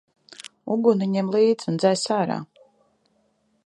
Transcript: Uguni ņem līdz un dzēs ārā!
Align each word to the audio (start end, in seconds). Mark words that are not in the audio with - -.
Uguni 0.75 1.09
ņem 1.11 1.29
līdz 1.37 1.69
un 1.73 1.79
dzēs 1.85 2.09
ārā! 2.19 2.43